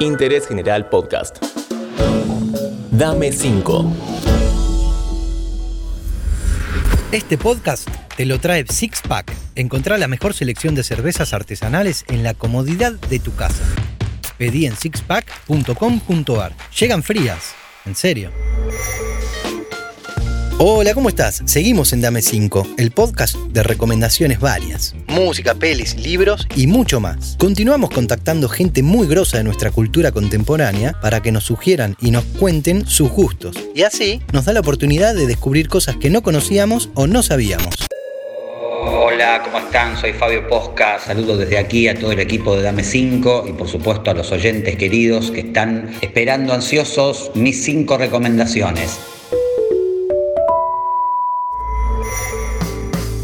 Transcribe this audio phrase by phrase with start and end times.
[0.00, 1.38] Interés General Podcast.
[2.90, 3.92] Dame 5.
[7.12, 9.32] Este podcast te lo trae Six Pack.
[9.54, 13.64] Encontrá la mejor selección de cervezas artesanales en la comodidad de tu casa.
[14.38, 16.52] Pedí en sixpack.com.ar.
[16.78, 17.54] Llegan frías,
[17.86, 18.30] en serio.
[20.58, 21.42] Hola, ¿cómo estás?
[21.44, 24.94] Seguimos en Dame 5, el podcast de recomendaciones varias.
[25.06, 27.36] Música, pelis, libros y mucho más.
[27.38, 32.24] Continuamos contactando gente muy grosa de nuestra cultura contemporánea para que nos sugieran y nos
[32.24, 33.54] cuenten sus gustos.
[33.74, 37.74] Y así nos da la oportunidad de descubrir cosas que no conocíamos o no sabíamos.
[38.80, 39.98] Hola, ¿cómo están?
[39.98, 40.98] Soy Fabio Posca.
[40.98, 44.32] Saludo desde aquí a todo el equipo de Dame 5 y por supuesto a los
[44.32, 48.98] oyentes queridos que están esperando ansiosos mis 5 recomendaciones.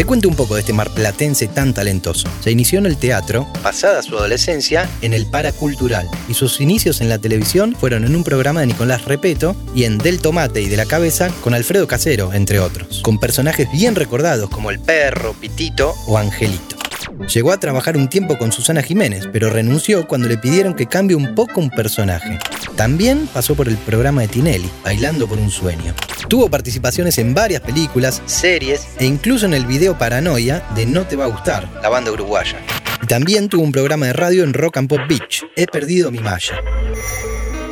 [0.00, 2.26] Te cuento un poco de este marplatense tan talentoso.
[2.40, 7.10] Se inició en el teatro, pasada su adolescencia, en el paracultural, y sus inicios en
[7.10, 10.78] la televisión fueron en un programa de Nicolás Repeto y en Del Tomate y de
[10.78, 15.94] la Cabeza con Alfredo Casero, entre otros, con personajes bien recordados como el perro, Pitito
[16.06, 16.79] o Angelito.
[17.28, 21.16] Llegó a trabajar un tiempo con Susana Jiménez, pero renunció cuando le pidieron que cambie
[21.16, 22.38] un poco un personaje.
[22.76, 25.94] También pasó por el programa de Tinelli, Bailando por un sueño.
[26.28, 31.16] Tuvo participaciones en varias películas, series e incluso en el video Paranoia de No te
[31.16, 32.56] va a gustar, la banda uruguaya.
[33.06, 36.62] También tuvo un programa de radio en Rock and Pop Beach, He perdido mi malla.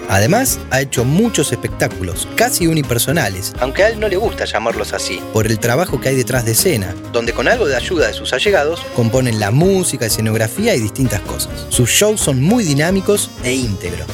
[0.08, 5.20] Además, ha hecho muchos espectáculos, casi unipersonales, aunque a él no le gusta llamarlos así,
[5.32, 8.32] por el trabajo que hay detrás de escena, donde con algo de ayuda de sus
[8.32, 11.66] allegados componen la música, escenografía y distintas cosas.
[11.68, 14.08] Sus shows son muy dinámicos e íntegros.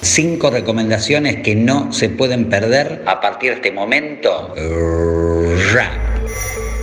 [0.00, 4.54] Cinco recomendaciones que no se pueden perder a partir de este momento.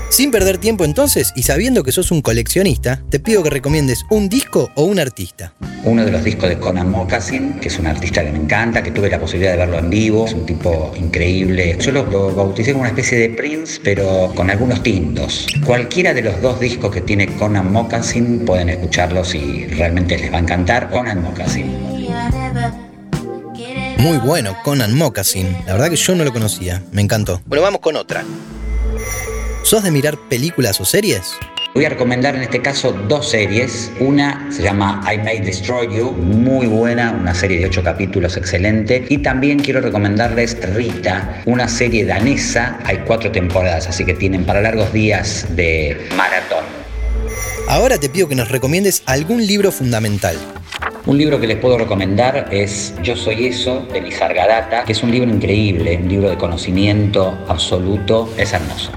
[0.10, 4.28] Sin perder tiempo entonces y sabiendo que sos un coleccionista, te pido que recomiendes un
[4.28, 5.54] disco o un artista.
[5.84, 8.92] Uno de los discos de Conan Moccasin, que es un artista que me encanta, que
[8.92, 11.76] tuve la posibilidad de verlo en vivo, es un tipo increíble.
[11.80, 15.48] Yo lo, lo bauticé como una especie de Prince, pero con algunos tintos.
[15.66, 20.38] Cualquiera de los dos discos que tiene Conan Moccasin pueden escucharlos y realmente les va
[20.38, 20.92] a encantar.
[20.92, 21.66] Conan Moccasin.
[23.98, 25.56] Muy bueno, Conan Moccasin.
[25.66, 26.84] La verdad que yo no lo conocía.
[26.92, 27.42] Me encantó.
[27.46, 28.24] Bueno, vamos con otra.
[29.64, 31.34] ¿Sos de mirar películas o series?
[31.74, 33.94] Voy a recomendar en este caso dos series.
[34.02, 39.06] Una se llama I May Destroy You, muy buena, una serie de ocho capítulos excelente.
[39.08, 42.78] Y también quiero recomendarles Rita, una serie danesa.
[42.84, 46.66] Hay cuatro temporadas, así que tienen para largos días de maratón.
[47.70, 50.36] Ahora te pido que nos recomiendes algún libro fundamental.
[51.06, 55.12] Un libro que les puedo recomendar es Yo Soy Eso, de Nisargadatta, que es un
[55.12, 58.92] libro increíble, un libro de conocimiento absoluto, es hermoso.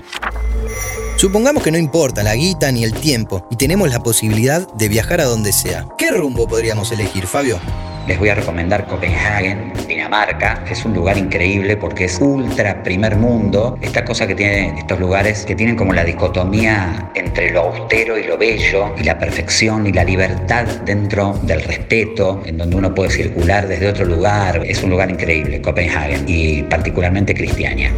[1.24, 5.22] Supongamos que no importa la guita ni el tiempo y tenemos la posibilidad de viajar
[5.22, 5.86] a donde sea.
[5.96, 7.58] ¿Qué rumbo podríamos elegir, Fabio?
[8.06, 9.72] Les voy a recomendar Copenhagen,
[10.04, 10.62] Dinamarca.
[10.70, 13.78] Es un lugar increíble porque es ultra primer mundo.
[13.80, 18.24] Esta cosa que tienen estos lugares que tienen como la dicotomía entre lo austero y
[18.24, 23.10] lo bello, y la perfección y la libertad dentro del respeto, en donde uno puede
[23.12, 24.62] circular desde otro lugar.
[24.66, 27.90] Es un lugar increíble, Copenhagen, y particularmente Cristiania.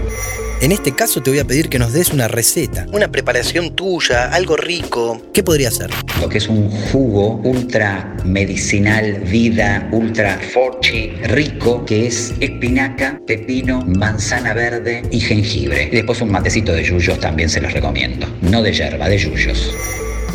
[0.63, 4.31] En este caso te voy a pedir que nos des una receta, una preparación tuya,
[4.33, 5.21] algo rico.
[5.35, 5.91] ¿Qué podría ser?
[6.19, 14.53] Lo que es un jugo ultra medicinal, vida, ultra forchi, rico, es espinaca, pepino, manzana
[14.53, 15.89] verde y jengibre.
[15.91, 18.27] Y después un matecito de yuyos también se los recomiendo.
[18.43, 19.75] No de yerba, de yuyos.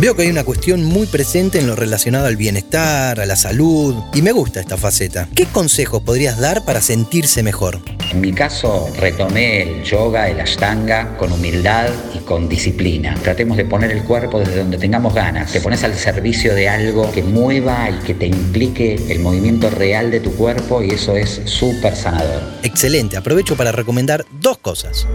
[0.01, 3.95] Veo que hay una cuestión muy presente en lo relacionado al bienestar, a la salud,
[4.15, 5.29] y me gusta esta faceta.
[5.35, 7.77] ¿Qué consejos podrías dar para sentirse mejor?
[8.09, 13.13] En mi caso, retomé el yoga, el ashtanga con humildad y con disciplina.
[13.21, 15.51] Tratemos de poner el cuerpo desde donde tengamos ganas.
[15.51, 20.09] Te pones al servicio de algo que mueva y que te implique el movimiento real
[20.09, 22.41] de tu cuerpo y eso es súper sanador.
[22.63, 25.05] Excelente, aprovecho para recomendar dos cosas.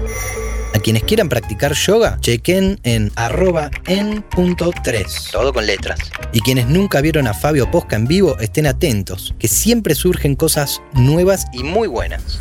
[0.77, 5.31] A quienes quieran practicar yoga, chequen en arroba en.3.
[5.33, 5.99] Todo con letras.
[6.35, 10.83] Y quienes nunca vieron a Fabio Posca en vivo, estén atentos, que siempre surgen cosas
[10.93, 12.41] nuevas y muy buenas.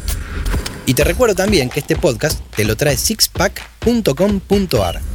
[0.86, 5.15] Y te recuerdo también que este podcast te lo trae sixpack.com.ar.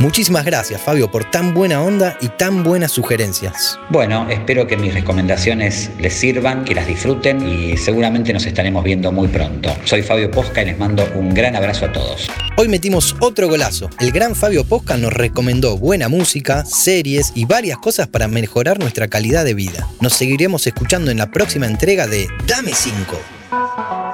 [0.00, 3.78] Muchísimas gracias, Fabio, por tan buena onda y tan buenas sugerencias.
[3.90, 9.12] Bueno, espero que mis recomendaciones les sirvan, que las disfruten y seguramente nos estaremos viendo
[9.12, 9.74] muy pronto.
[9.84, 12.28] Soy Fabio Posca y les mando un gran abrazo a todos.
[12.56, 13.88] Hoy metimos otro golazo.
[14.00, 19.08] El gran Fabio Posca nos recomendó buena música, series y varias cosas para mejorar nuestra
[19.08, 19.88] calidad de vida.
[20.00, 24.13] Nos seguiremos escuchando en la próxima entrega de Dame 5.